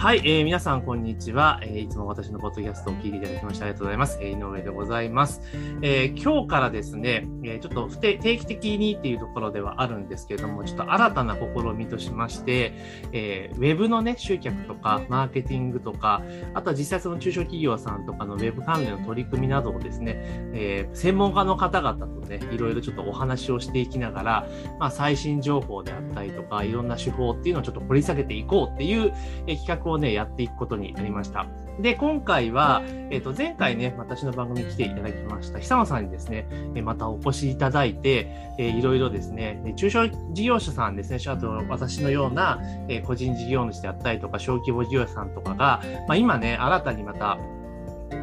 [0.00, 4.18] はい、えー皆さん、こんにちは、えーいつも私のポッドキャストを聞いていただきましてありがとうございます。
[4.22, 5.42] えー井上でございます。
[5.82, 11.40] えー今日からですね、えちょっと不定定期的にっていうところではあるんですけれども、ちょっと新たな試
[11.76, 12.72] みとしまして、
[13.12, 16.22] えーウェブのね、集客とか、マーケティングとか、
[16.54, 20.14] あとは実際その中小企業さんとかのウェブ関連の取り組みなどをですね、
[20.54, 24.48] え専門家の方々とね、いろいろちょっとお話をしていきながら、
[24.78, 29.12] まあ、最新情報であったりとか、いろんな手法っていうのをちょっと掘り下げていこうっていう、
[29.46, 31.46] え企画をね、やっていくことになりました。
[31.80, 38.26] で、今回は、えっ、と、前回ね、私の番組に来ていただきました、久野さんにですね、えーまたお越しいただいて、
[38.58, 47.38] えーいろいろですね、で中小事業者さんですね、あと私のような、えー個人事業主であったりとか、小規模事業者さんとかが、まあ、今ね、新たにまた、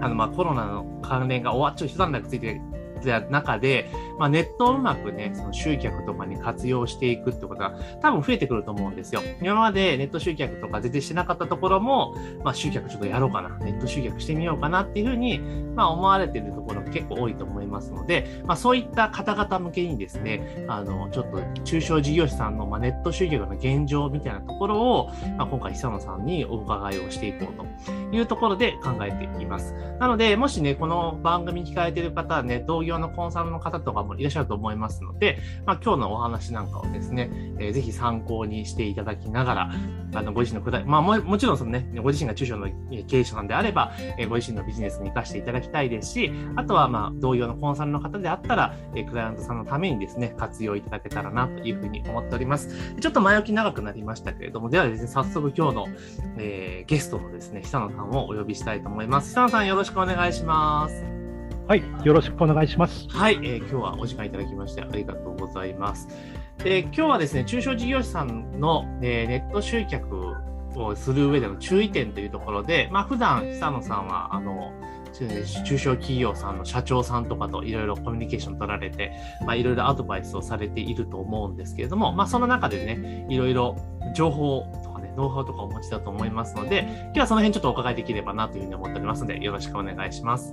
[0.00, 2.60] あの、まあ、コロナの関連が終わっちょっと一段落ついて
[3.04, 9.22] た中で、まあ、ネットをうまくね、その集客とかに活用していくってことが多分増えてくると思うんですよ。
[9.40, 12.14] 今までネット集客とか全然してなかったところも、
[12.44, 15.38] まあ、集客ちょっとやろうかな、ネット集客してみようかなっていうふうに、
[15.74, 29.74] まあ、思われてるところ結構多いと思いますので、まあ、そういった方々向けにですね、あの、ちょっと中小事業者さんの、まあ、ネット集客の現状みたいなところを、まあ、今回久野さんにお伺いをしていこうというところで考えています。
[29.98, 39.70] なので、もしね、この番組聞かれている方はね、同業のコンサルの方とかもいらっしゃると思いますので、まあ、今日のお話なんかをですね、えーぜひ参考にしていただきながら、
[40.14, 52.94] あのご自身のくだまあも、もちろんそのね、ご自身が中小のえ経営者さんであれば、えーご自身のビジネスに生かしていただきたいですし、あとはまあ同様のコンサルの方であったら、えークライアントさんのためにですね、活用いただけたらなというふうに思っております。
[53.00, 55.86] ちょっと前置き長くなりましたけれども、ではですね、早速今日の、
[56.38, 59.30] えーゲストのですね、久野さんをお呼びしたいと思います。
[59.30, 61.19] 久野さんよろしくお願いします。
[61.70, 63.06] はい、よろしくお願いします。
[63.10, 66.08] はい、えー今日はお時間いただきましてありがとうございます。
[66.64, 70.34] で今日はですね、中小事業者さんの、えーネット集客
[70.74, 74.72] をする上での注意点というところで、まあ普段久野さんはあの
[75.64, 79.12] 中小企業さんの社長さんとかといろいろコミュニケーション取られて、
[79.46, 83.76] まあ、いろいろアドバイスをされていると思うんですけれども、まあ、その中でね、いろいろ
[84.12, 90.52] 情報とかね、ノウハウとかお持ちだと思いますので、今日はその辺ちょっとお伺いできればなというふうに思っておりますので、よろしくお願いします。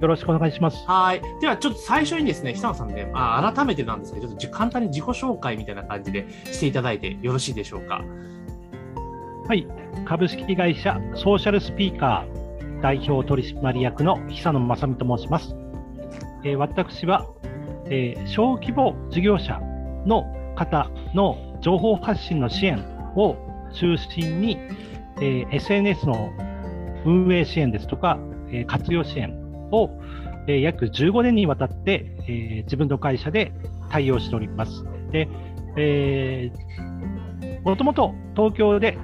[0.00, 0.84] よろしくお願いします。
[0.86, 1.22] はい。
[1.40, 8.04] では、ちょっと最初にですね、久野さんね、あ改めてなんですけど、ちょっとじ簡単に自己紹介みたいな感じでしていただいてよろしいでしょうか？
[9.48, 9.66] はい、
[10.04, 15.56] 株式会社ソーシャルスピーカー代表取締役の久野正美と申します。
[16.44, 17.26] えー私は、
[17.86, 19.60] えー小規模事業者
[20.04, 20.24] の
[20.56, 22.84] 方の情報発信の支援
[23.16, 23.36] を
[23.72, 24.58] 中心に、
[25.20, 26.30] えー SNS の
[27.06, 28.18] 運営支援ですとか、
[28.50, 29.90] えー活用支援を、
[30.46, 33.52] えー約15年にわたって、えー自分の会社で
[33.90, 34.84] 対応しております。
[35.12, 35.28] で、
[35.76, 38.96] えーもともと東京で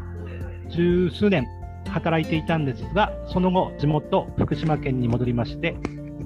[0.70, 1.46] 十数年
[1.88, 5.76] 働いていたんですが、その後、地元、福島県に戻りまして、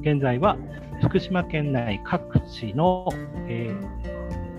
[0.03, 0.57] 現在は
[1.03, 3.09] 福島県内各地の、
[3.49, 4.07] えー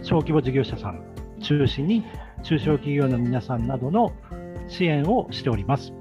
[0.04, 1.02] 小規模事業者さん
[1.42, 2.04] 中心に、
[2.44, 4.12] 中小企業の皆さんなどの
[4.68, 5.92] 支援をしております。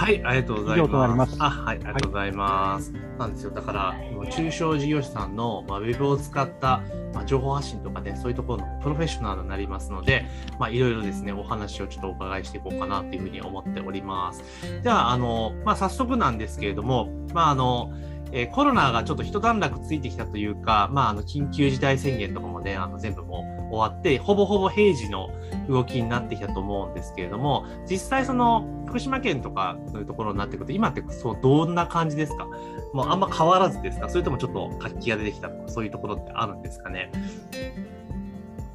[0.00, 1.16] はい、ありがとうござい以上となりま。
[1.18, 2.90] ますすあ、はい、ありがとうございます。
[3.18, 3.50] なんですよ。
[3.50, 3.94] だから、
[4.30, 6.80] 中小事業者さんの、まあ、ウェブを使った、
[7.12, 10.24] まあ、情報発信とかね、そういうところのプロフェッショナルになりますので、
[10.58, 14.42] まあ、いろいろですね、お話をちょっとお伺いしていこうかなというふうに思っております。
[14.82, 17.92] では、あの、まあ、早速なんですけれども、まあ、あの、
[18.32, 25.30] えーコロナがちょっと一段落ついてきたというか、まあ、あの緊急事態宣言とかもね、あの全部もう終わって、ほぼほぼ平時の
[25.68, 32.46] 動きになってきたと思うんですけれども、実際その福島県とかそういうところになってくると、今ってそうどんな感じですか？
[32.92, 34.08] もうあんま変わらずですか？
[34.08, 37.12] それともちょっと活気が出てきたとか、そういうところってあるんですかね？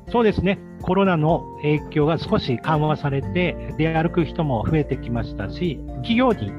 [0.10, 6.52] そうですね、コロナの影響が少し緩和されて、出歩く人も増えてきましたし、企業に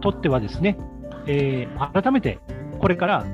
[0.00, 0.78] とってはですね、
[1.26, 2.38] えー改めて
[2.78, 3.26] これから、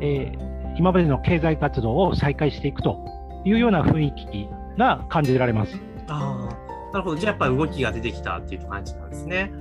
[0.00, 0.46] えー
[0.78, 2.98] 今までの経済活動を再開していくと
[3.46, 5.80] いうような雰囲気が感じられます。
[6.08, 7.16] ああ、なるほど。
[7.16, 9.52] じゃあやっぱり動きが出てきたっていう感じなんですね。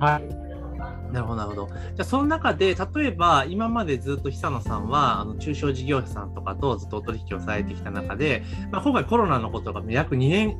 [0.00, 1.68] はい、なるほど、なるほど。
[1.68, 8.42] じゃあ、その中で、例えば、今までずっと久野さんは、あの中小事業者さんとかとずっとお取引をされてきた中で、
[8.72, 10.56] まあ、今回コロナのことが約2年、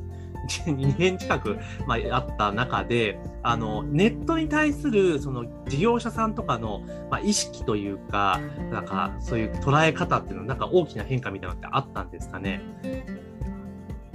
[0.67, 8.41] 2年近く、まあ、あった中で、あの、ネットに対する、その事業者さんとかの、まあ、意識というか、
[8.71, 12.61] なんか、そういう捉え方っていうのは、なんか大きな変化みたいなのってあったんですかね？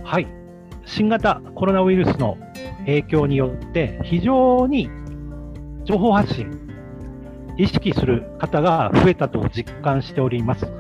[0.04, 0.28] はい、
[0.86, 2.38] 新型コロナウイルスの
[2.86, 4.90] 影響によって、非常に
[5.84, 6.50] 情報発信、
[7.58, 10.72] 意識する方が増えたと実感しております。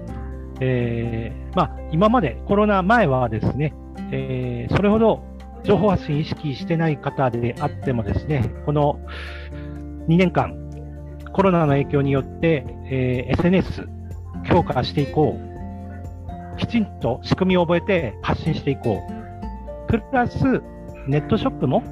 [0.61, 3.73] えーまあ、今までコロナ前はですね、
[4.11, 5.23] えーそれほど
[5.63, 8.99] 情報発信意識してない方であってもですね、この
[10.07, 10.55] 2年間、
[11.33, 13.87] コロナの影響によって、えー、SNS
[14.47, 15.51] 強化していこう。
[16.57, 19.01] きちんと仕組みを覚えて発信していこ
[19.87, 19.87] う。
[19.87, 20.43] プラス、
[21.07, 21.83] ネットショップも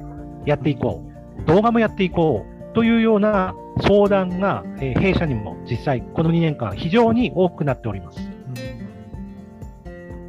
[0.46, 1.04] やっていこ
[1.38, 1.44] う。
[1.44, 2.74] 動画もやっていこう。
[2.74, 8.18] というような相談が、えー、弊社にも実際、この2年間、非常に多くなっております。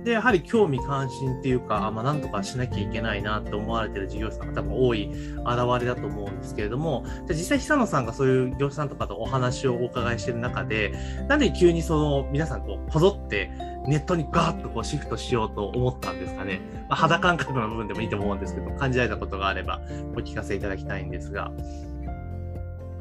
[0.03, 10.93] で、やはり興味関心っていうか、まあ、なんとかしなきゃいけないなって思われてる事業者さんが多分多い現れだと思うんですけれども、じゃ実際久野さんがそういう業者さんとかとお話をお伺いしてる中で、
[11.27, 13.51] なんで急にその皆さんこう、こぞって
[13.87, 16.61] ネットにガーッとこうシフトしようと思ったんですかね。
[16.89, 19.81] まあ、肌感覚の部分でもいいと思うんですけど、感じられたことがあれば
[20.15, 21.51] お聞かせいただきたいんですが。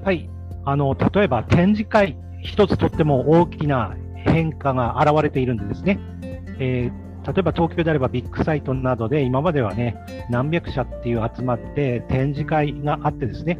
[0.04, 0.28] はい。
[0.64, 5.98] あの、例えば展示会一つとっても大きな変化が現れているんですね。
[6.60, 9.96] えー、例えば東京であればビッグサイトなどで今まではね、
[10.28, 13.58] 何百社っていう集まって展示会があってですね、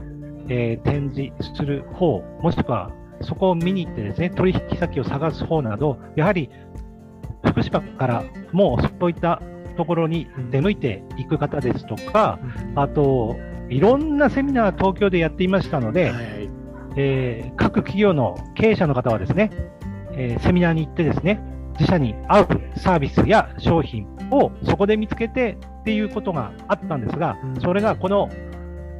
[0.48, 2.92] えー、展示する方、もしくは
[3.22, 6.50] そこを見に行ってですね、取引先を探す方など、やはり
[7.44, 9.42] 福島からもうそういった
[9.76, 12.38] ところに出向いていく方ですとか、
[12.74, 13.36] あと、
[13.68, 16.50] いろんなセミナー東京でやっていましたので、はい、
[16.96, 19.50] えー、各企業の経営者の方はですね、
[20.12, 21.40] えー、セミナーに行ってですね、
[21.80, 28.28] 自社に合うサービスや商品をそこで見つけてっていうことがあったんですが、それがこの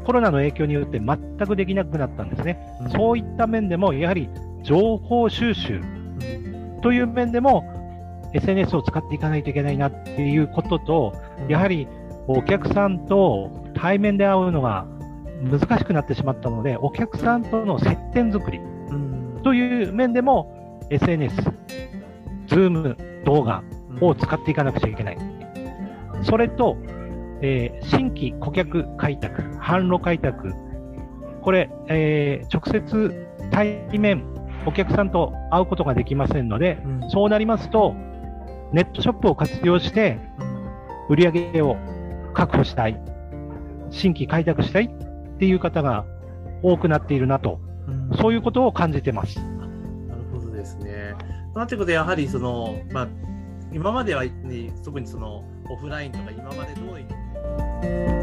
[0.07, 2.59] コロナの影響によって全くできなくなったんですね。
[2.93, 4.31] そういった面でも、やはり
[4.63, 5.83] 情報収集
[6.81, 7.65] という面でも、
[8.33, 11.13] SNS を使っていかないといけないなっていうことと、
[11.49, 11.87] やはり
[12.29, 14.87] お客さんと対面で会うのが
[15.43, 18.59] 難しくなってしまったので、お客さんとの接点作り
[19.43, 20.57] という面でも、
[20.89, 21.37] SNS、
[22.51, 23.63] ズーム動画
[24.01, 25.19] を使っていかなくちゃいけない。
[26.23, 26.77] それと、
[27.41, 30.53] えー、新規顧客開拓、販路開拓、
[31.43, 34.25] これ、えー、直接対面、
[34.67, 37.95] お客さんと会うことができませんので、うん、そうなりますと、
[38.73, 40.19] ネットショップを活用して、
[41.09, 41.77] 売り上げを
[42.35, 43.01] 確保したい、
[43.91, 46.05] 新規開拓したいっていう方が
[46.63, 49.41] 多くなっているなと、うん、そういうことを感じてます。
[51.55, 51.65] なるほどですね。
[51.65, 53.09] なってことで、やはりその、まあ、
[53.73, 58.20] 今までは、ね、特にそのオフラインとか今まで通り